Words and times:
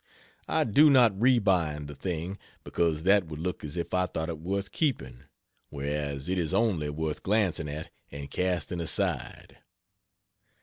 I 0.47 0.63
do 0.63 0.89
not 0.89 1.19
rebind 1.21 1.85
the 1.87 1.93
thing, 1.93 2.39
because 2.63 3.03
that 3.03 3.27
would 3.27 3.37
look 3.37 3.63
as 3.63 3.77
if 3.77 3.93
I 3.93 4.07
thought 4.07 4.29
it 4.29 4.39
worth 4.39 4.71
keeping, 4.71 5.25
whereas 5.69 6.27
it 6.27 6.39
is 6.39 6.55
only 6.55 6.89
worth 6.89 7.21
glancing 7.21 7.69
at 7.69 7.91
and 8.09 8.31
casting 8.31 8.79
aside. 8.81 9.59